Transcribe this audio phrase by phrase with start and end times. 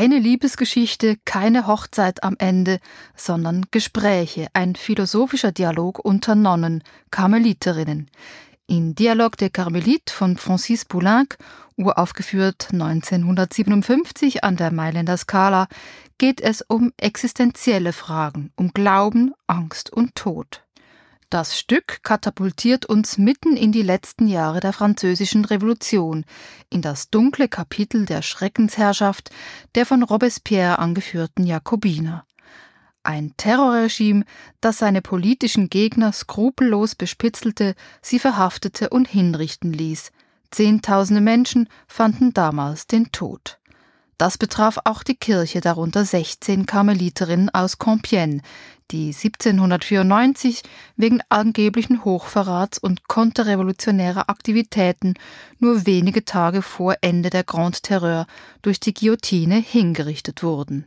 [0.00, 2.80] Keine Liebesgeschichte, keine Hochzeit am Ende,
[3.14, 8.10] sondern Gespräche, ein philosophischer Dialog unter Nonnen, Karmeliterinnen.
[8.66, 11.36] In Dialogue der Carmelite von Francis Poulenc,
[11.76, 15.68] uraufgeführt 1957 an der Mailänder Scala,
[16.16, 20.64] geht es um existenzielle Fragen, um Glauben, Angst und Tod.
[21.30, 26.24] Das Stück katapultiert uns mitten in die letzten Jahre der Französischen Revolution,
[26.70, 29.30] in das dunkle Kapitel der Schreckensherrschaft
[29.76, 32.26] der von Robespierre angeführten Jakobiner.
[33.04, 34.24] Ein Terrorregime,
[34.60, 40.10] das seine politischen Gegner skrupellos bespitzelte, sie verhaftete und hinrichten ließ.
[40.50, 43.59] Zehntausende Menschen fanden damals den Tod.
[44.20, 48.42] Das betraf auch die Kirche, darunter 16 Karmeliterinnen aus Compiègne,
[48.90, 50.62] die 1794
[50.98, 55.14] wegen angeblichen Hochverrats und konterrevolutionärer Aktivitäten
[55.58, 58.26] nur wenige Tage vor Ende der Grand Terreur
[58.60, 60.84] durch die Guillotine hingerichtet wurden.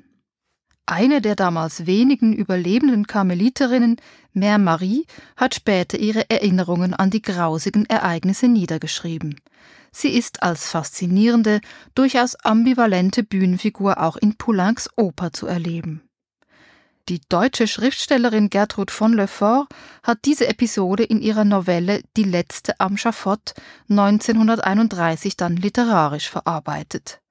[0.85, 3.97] Eine der damals wenigen überlebenden Karmeliterinnen,
[4.35, 5.07] Mère Marie,
[5.37, 9.41] hat später ihre Erinnerungen an die grausigen Ereignisse niedergeschrieben.
[9.93, 11.61] Sie ist als faszinierende,
[11.95, 16.01] durchaus ambivalente Bühnenfigur auch in Poulencs Oper zu erleben.
[17.09, 19.67] Die deutsche Schriftstellerin Gertrud von Lefort
[20.03, 23.53] hat diese Episode in ihrer Novelle Die letzte am Schafott
[23.89, 27.22] 1931 dann literarisch verarbeitet.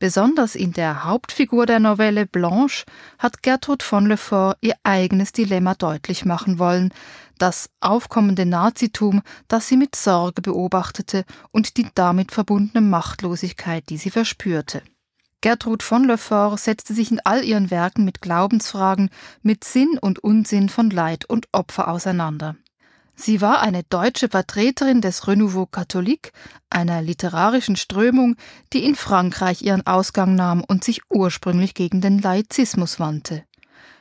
[0.00, 2.86] Besonders in der Hauptfigur der Novelle Blanche
[3.18, 6.94] hat Gertrud von Lefort ihr eigenes Dilemma deutlich machen wollen,
[7.36, 14.10] das aufkommende Nazitum, das sie mit Sorge beobachtete und die damit verbundene Machtlosigkeit, die sie
[14.10, 14.82] verspürte.
[15.42, 19.10] Gertrud von Lefort setzte sich in all ihren Werken mit Glaubensfragen,
[19.42, 22.56] mit Sinn und Unsinn von Leid und Opfer auseinander.
[23.22, 26.32] Sie war eine deutsche Vertreterin des Renouveau catholique,
[26.70, 28.36] einer literarischen Strömung,
[28.72, 33.44] die in Frankreich ihren Ausgang nahm und sich ursprünglich gegen den Laizismus wandte.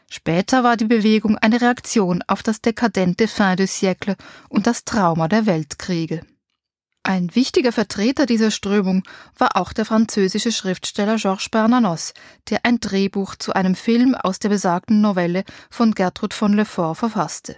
[0.10, 4.16] Später war die Bewegung eine Reaktion auf das dekadente Fin de siècle
[4.48, 6.22] und das Trauma der Weltkriege.
[7.04, 9.04] Ein wichtiger Vertreter dieser Strömung
[9.38, 12.14] war auch der französische Schriftsteller Georges Bernanos,
[12.50, 17.58] der ein Drehbuch zu einem Film aus der besagten Novelle von Gertrud von Lefort verfasste.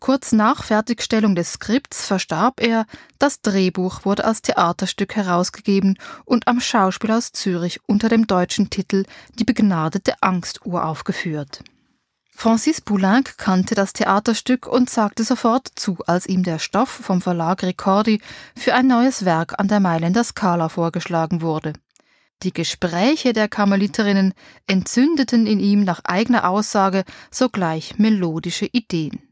[0.00, 2.86] Kurz nach Fertigstellung des Skripts verstarb er,
[3.18, 9.04] das Drehbuch wurde als Theaterstück herausgegeben und am Schauspiel aus Zürich unter dem deutschen Titel
[9.34, 11.64] Die begnadete Angstuhr aufgeführt.
[12.30, 17.64] Francis Poulenc kannte das Theaterstück und sagte sofort zu, als ihm der Stoff vom Verlag
[17.64, 18.20] Ricordi
[18.54, 21.72] für ein neues Werk an der Mailänder Scala vorgeschlagen wurde.
[22.44, 24.34] Die Gespräche der Karmeliterinnen
[24.68, 29.27] entzündeten in ihm nach eigener Aussage sogleich melodische Ideen.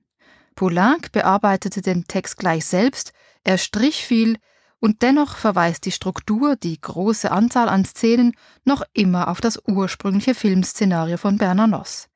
[0.57, 3.13] Poulenc bearbeitete den Text gleich selbst,
[3.45, 4.39] er strich viel,
[4.81, 8.33] und dennoch verweist die Struktur, die große Anzahl an Szenen,
[8.65, 12.09] noch immer auf das ursprüngliche Filmszenario von Bernanos.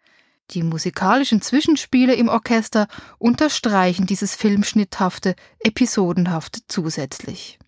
[0.50, 7.58] Die musikalischen Zwischenspiele im Orchester unterstreichen dieses filmschnitthafte, episodenhafte zusätzlich.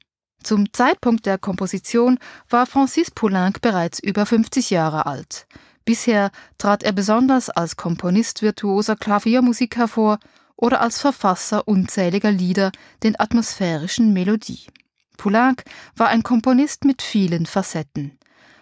[0.42, 2.18] Zum Zeitpunkt der Komposition
[2.48, 5.46] war Francis Poulenc bereits über 50 Jahre alt.
[5.84, 10.18] Bisher trat er besonders als Komponist virtuoser Klaviermusik hervor
[10.62, 12.70] oder als Verfasser unzähliger Lieder
[13.02, 14.68] den atmosphärischen Melodie.
[15.16, 15.64] Poulenc
[15.96, 18.16] war ein Komponist mit vielen Facetten.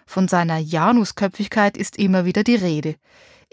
[0.06, 2.96] Von seiner Janusköpfigkeit ist immer wieder die Rede.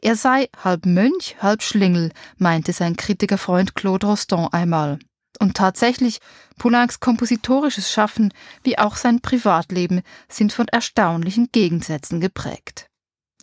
[0.01, 4.97] Er sei halb Mönch, halb Schlingel, meinte sein Kritikerfreund Claude Rostand einmal.
[5.39, 6.19] Und tatsächlich,
[6.57, 8.33] Poulencs kompositorisches Schaffen
[8.63, 12.87] wie auch sein Privatleben sind von erstaunlichen Gegensätzen geprägt.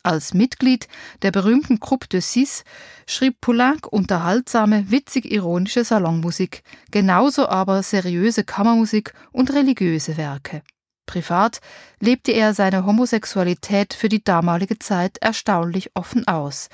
[0.05, 0.87] Als Mitglied
[1.23, 2.63] der berühmten Groupe de Six
[3.07, 10.61] schrieb Poulenc unterhaltsame, witzig-ironische Salonmusik, genauso aber seriöse Kammermusik und religiöse Werke.
[11.07, 11.63] Privat
[12.01, 16.69] lebte er seine Homosexualität für die damalige Zeit erstaunlich offen aus.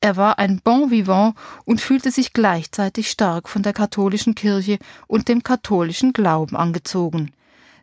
[0.00, 1.34] Er war ein Bon vivant
[1.64, 4.78] und fühlte sich gleichzeitig stark von der katholischen Kirche
[5.08, 7.32] und dem katholischen Glauben angezogen.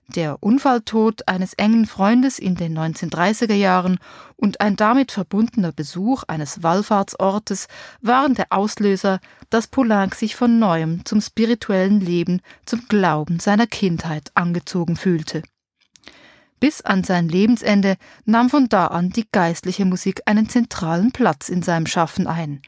[0.10, 4.00] Der Unfalltod eines engen Freundes in den 1930er Jahren
[4.36, 7.68] und ein damit verbundener Besuch eines Wallfahrtsortes
[8.02, 9.20] waren der Auslöser,
[9.50, 15.42] dass Poulenc sich von neuem zum spirituellen Leben, zum Glauben seiner Kindheit angezogen fühlte.
[16.60, 17.96] Bis an sein Lebensende
[18.26, 22.62] nahm von da an die geistliche Musik einen zentralen Platz in seinem Schaffen ein.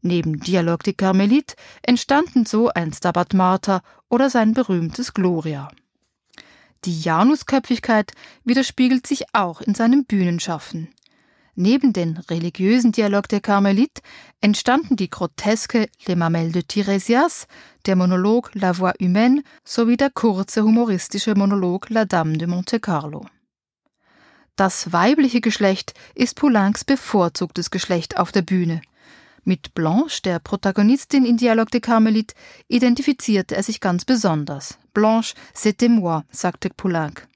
[0.00, 5.68] Neben Dialog de Carmelite entstanden so ein Stabat Mater oder sein berühmtes Gloria.
[6.84, 8.12] Die Janusköpfigkeit
[8.44, 10.88] widerspiegelt sich auch in seinem Bühnenschaffen.
[11.54, 14.02] Neben den religiösen Dialog der Carmelite
[14.40, 17.46] entstanden die Groteske Les Mamelles de Tiresias,
[17.86, 23.26] der Monolog La Voix Humaine sowie der kurze humoristische Monolog La Dame de Monte Carlo.
[24.56, 28.80] Das weibliche Geschlecht ist Poulencs bevorzugtes Geschlecht auf der Bühne.
[29.44, 32.34] Mit Blanche, der Protagonistin in Dialogue de Carmelite,
[32.68, 34.78] identifizierte er sich ganz besonders.
[34.94, 37.26] Blanche, c'était moi, sagte Poulenc.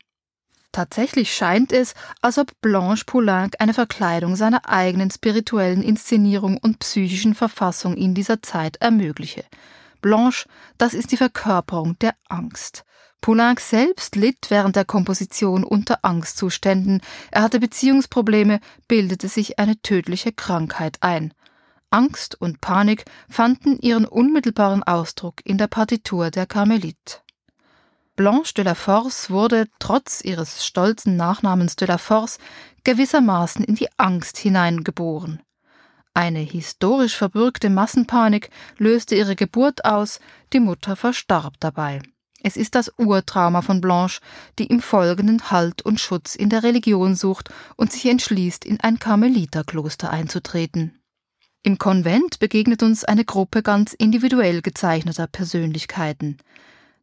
[0.71, 7.35] Tatsächlich scheint es, als ob Blanche Poulenc eine Verkleidung seiner eigenen spirituellen Inszenierung und psychischen
[7.35, 9.45] Verfassung in dieser Zeit ermögliche.
[10.01, 10.47] Blanche,
[10.79, 12.85] das ist die Verkörperung der Angst.
[13.21, 17.01] Poulenc selbst litt während der Komposition unter Angstzuständen.
[17.33, 21.35] Er hatte Beziehungsprobleme, bildete sich eine tödliche Krankheit ein.
[21.91, 27.23] Angst und Panik fanden ihren unmittelbaren Ausdruck in der Partitur der Karmelit.
[28.17, 32.39] Blanche de la Force wurde, trotz ihres stolzen Nachnamens de la Force,
[32.85, 35.43] gewissermaßen in die Angst hineingeboren.
[36.15, 38.49] Eine historisch verbürgte Massenpanik
[38.79, 40.19] löste ihre Geburt aus,
[40.55, 42.01] die Mutter verstarb dabei.
[42.43, 44.21] Es ist das Urtrauma von Blanche,
[44.59, 48.99] die im Folgenden Halt und Schutz in der Religion sucht und sich entschließt, in ein
[48.99, 50.96] Karmeliterkloster einzutreten.
[51.67, 56.37] Im Konvent begegnet uns eine Gruppe ganz individuell gezeichneter Persönlichkeiten.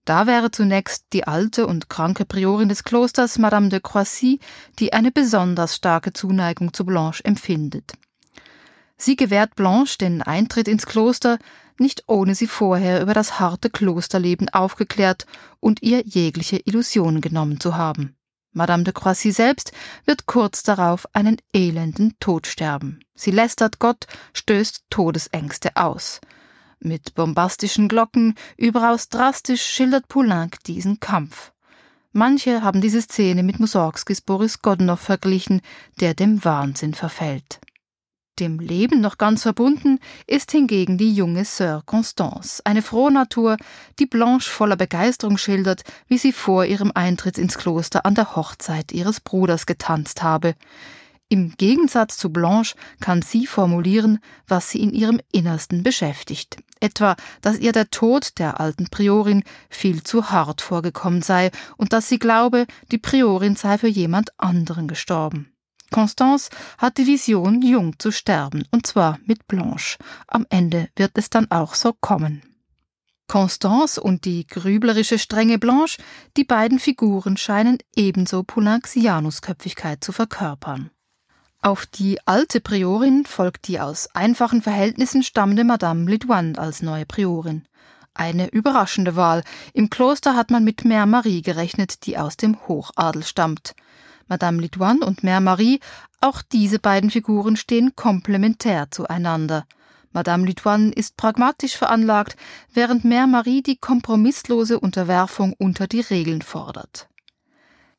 [0.05, 4.39] Da wäre zunächst die alte und kranke Priorin des Klosters, Madame de Croissy,
[4.79, 7.91] die eine besonders starke Zuneigung zu Blanche empfindet.
[8.95, 11.39] Sie gewährt Blanche den Eintritt ins Kloster,
[11.77, 15.25] nicht ohne sie vorher über das harte Klosterleben aufgeklärt
[15.59, 18.15] und ihr jegliche Illusionen genommen zu haben.
[18.53, 19.73] Madame de Croissy selbst
[20.05, 22.99] wird kurz darauf einen elenden Tod sterben.
[23.15, 26.21] Sie lästert Gott, stößt Todesängste aus.
[26.79, 31.51] Mit bombastischen Glocken, überaus drastisch schildert Poulenc diesen Kampf.
[32.11, 35.61] Manche haben diese Szene mit Mussorgskis Boris Godunov verglichen,
[35.99, 37.59] der dem Wahnsinn verfällt.
[38.39, 43.57] Dem Leben noch ganz verbunden ist hingegen die junge Sœur Constance, eine frohe Natur,
[43.99, 48.91] die Blanche voller Begeisterung schildert, wie sie vor ihrem Eintritt ins Kloster an der Hochzeit
[48.91, 50.55] ihres Bruders getanzt habe.
[51.29, 56.57] Im Gegensatz zu Blanche kann sie formulieren, was sie in ihrem Innersten beschäftigt.
[56.79, 62.09] Etwa, dass ihr der Tod der alten Priorin viel zu hart vorgekommen sei und dass
[62.09, 65.52] sie glaube, die Priorin sei für jemand anderen gestorben.
[65.93, 66.49] Constance
[66.79, 69.97] hat die Vision, jung zu sterben, und zwar mit Blanche.
[70.27, 72.41] Am Ende wird es dann auch so kommen.
[73.27, 76.01] Constance und die grüblerische strenge Blanche,
[76.35, 80.89] die beiden Figuren scheinen ebenso Poulencs Janusköpfigkeit zu verkörpern.
[81.61, 87.67] Auf die alte Priorin folgt die aus einfachen Verhältnissen stammende Madame Lidoine als neue Priorin.
[88.15, 89.43] Eine überraschende Wahl.
[89.73, 93.75] Im Kloster hat man mit Mère Marie gerechnet, die aus dem Hochadel stammt.
[94.27, 95.79] Madame Lidoine und Mère Marie,
[96.21, 99.65] auch diese beiden Figuren stehen komplementär zueinander.
[100.11, 102.35] Madame Lidoine ist pragmatisch veranlagt,
[102.73, 107.09] während Mère Marie die kompromisslose Unterwerfung unter die Regeln fordert.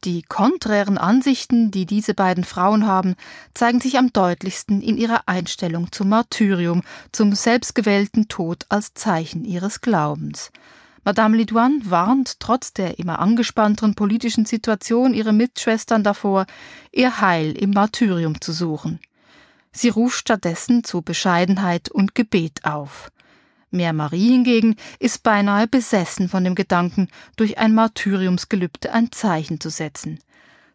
[0.05, 3.15] Die konträren Ansichten, die diese beiden Frauen haben,
[3.55, 9.81] zeigen sich am deutlichsten in ihrer Einstellung zum Martyrium, zum selbstgewählten Tod als Zeichen ihres
[9.81, 10.53] Glaubens.
[11.05, 16.47] Madame Lidoine warnt trotz der immer angespannteren politischen Situation ihre Mitschwestern davor,
[16.93, 19.01] ihr Heil im Martyrium zu suchen.
[19.71, 23.11] Sie ruft stattdessen zu Bescheidenheit und Gebet auf.
[23.71, 29.69] Mère Marie hingegen ist beinahe besessen von dem Gedanken, durch ein Martyriumsgelübde ein Zeichen zu
[29.69, 30.20] setzen.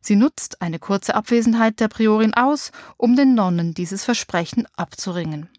[0.02, 5.50] Sie nutzt eine kurze Abwesenheit der Priorin aus, um den Nonnen dieses Versprechen abzuringen.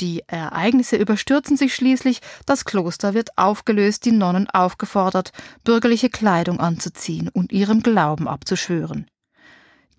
[0.00, 7.28] Die Ereignisse überstürzen sich schließlich, das Kloster wird aufgelöst, die Nonnen aufgefordert, bürgerliche Kleidung anzuziehen
[7.28, 9.10] und ihrem Glauben abzuschwören.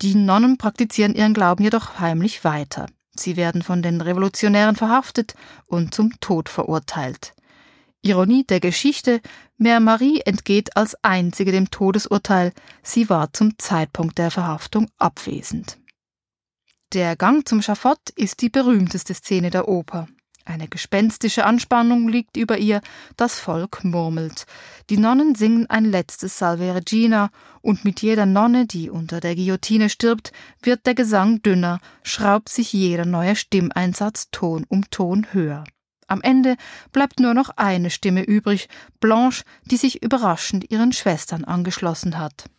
[0.00, 2.86] Die Nonnen praktizieren ihren Glauben jedoch heimlich weiter.
[3.14, 5.34] Sie werden von den Revolutionären verhaftet
[5.66, 7.34] und zum Tod verurteilt.
[8.00, 9.20] Ironie der Geschichte,
[9.60, 15.78] Mère Marie entgeht als einzige dem Todesurteil, sie war zum Zeitpunkt der Verhaftung abwesend.
[16.92, 20.08] Der Gang zum Schafott ist die berühmteste Szene der Oper.
[20.44, 22.82] Eine gespenstische Anspannung liegt über ihr,
[23.16, 24.44] das Volk murmelt.
[24.90, 27.30] Die Nonnen singen ein letztes Salve Regina,
[27.62, 32.74] und mit jeder Nonne, die unter der Guillotine stirbt, wird der Gesang dünner, schraubt sich
[32.74, 35.64] jeder neue Stimmeinsatz Ton um Ton höher.
[36.08, 36.56] Am Ende
[36.92, 38.68] bleibt nur noch eine Stimme übrig,
[39.00, 42.50] Blanche, die sich überraschend ihren Schwestern angeschlossen hat.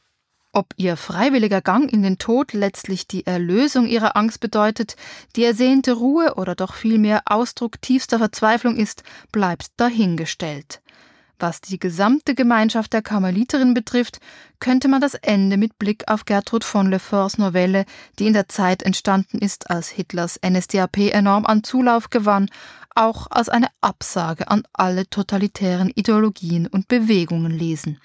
[0.56, 4.96] Ob ihr freiwilliger Gang in den Tod letztlich die Erlösung ihrer Angst bedeutet,
[5.36, 10.84] die ersehnte Ruhe oder doch vielmehr Ausdruck tiefster Verzweiflung ist, bleibt dahingestellt.
[11.40, 14.20] Was die gesamte Gemeinschaft der Karmeliterinnen betrifft,
[14.60, 17.86] könnte man das Ende mit Blick auf Gertrud von Leforts Novelle,
[18.20, 22.48] die in der Zeit entstanden ist, als Hitlers NSDAP enorm an Zulauf gewann,
[22.94, 28.00] auch als eine Absage an alle totalitären Ideologien und Bewegungen lesen.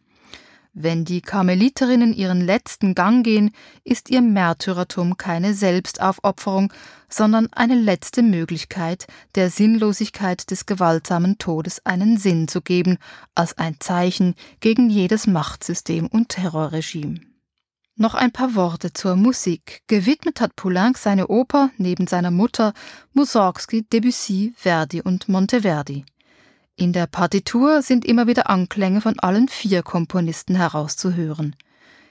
[0.81, 3.51] Wenn die Karmeliterinnen ihren letzten Gang gehen,
[3.83, 6.73] ist ihr Märtyrertum keine Selbstaufopferung,
[7.09, 12.99] sondern eine letzte Möglichkeit, der Sinnlosigkeit des gewaltsamen Todes einen Sinn zu geben,
[13.35, 17.23] als ein Zeichen gegen jedes Machtsystem und Terrorregime.
[17.97, 19.83] Noch ein paar Worte zur Musik.
[19.89, 22.73] Gewidmet hat Poulenc seine Oper neben seiner Mutter
[23.15, 26.05] Mussorgsky, Debussy, Verdi und Monteverdi.
[26.79, 31.57] In der Partitur sind immer wieder Anklänge von allen vier Komponisten herauszuhören.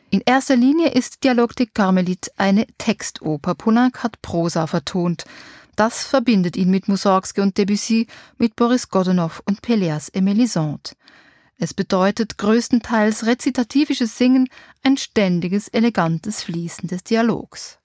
[0.10, 3.56] In erster Linie ist Dialog de Carmelite eine Textoper.
[3.56, 5.24] Poulenc hat Prosa vertont.
[5.78, 8.08] Das verbindet ihn mit Mussorgsky und Debussy,
[8.38, 10.92] mit Boris Godunow und Peleas et Melisande.
[11.58, 14.50] Es bedeutet größtenteils rezitativisches Singen,
[14.84, 17.80] ein ständiges, elegantes Fließen des Dialogs.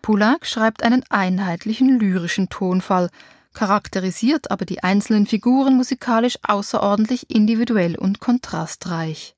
[0.00, 3.10] Poulenc schreibt einen einheitlichen lyrischen Tonfall,
[3.54, 9.34] charakterisiert aber die einzelnen Figuren musikalisch außerordentlich individuell und kontrastreich.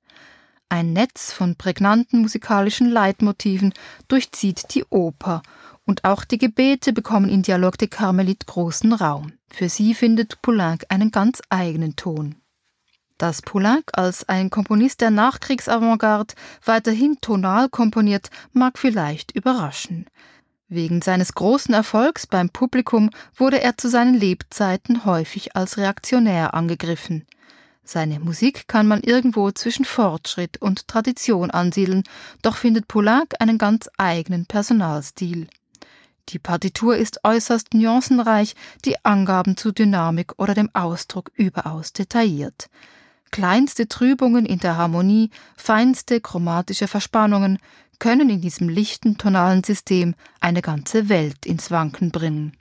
[0.69, 3.73] Ein Netz von prägnanten musikalischen Leitmotiven
[4.09, 5.43] durchzieht die Oper,
[5.87, 9.33] und auch die Gebete bekommen in Dialog de Carmelit großen Raum.
[9.49, 12.35] Für sie findet Poulenc einen ganz eigenen Ton.
[13.19, 20.07] Dass Poulenc als ein Komponist der Nachkriegsavantgarde weiterhin tonal komponiert, mag vielleicht überraschen.
[20.69, 27.25] Wegen seines großen Erfolgs beim Publikum wurde er zu seinen Lebzeiten häufig als reaktionär angegriffen.
[27.85, 32.03] Seine Musik kann man irgendwo zwischen Fortschritt und Tradition ansiedeln,
[32.43, 35.47] doch findet Poulenc einen ganz eigenen Personalstil.
[36.31, 42.69] Die Partitur ist äußerst nuancenreich, die Angaben zu Dynamik oder dem Ausdruck überaus detailliert.
[43.31, 47.59] Kleinste Trübungen in der Harmonie, feinste chromatische Verspannungen
[47.99, 52.53] können in diesem lichten tonalen System eine ganze Welt ins Wanken bringen.